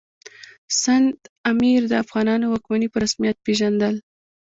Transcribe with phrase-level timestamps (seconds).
[0.81, 1.15] سند
[1.51, 3.95] امیر د افغانانو واکمني په رسمیت پېژندل.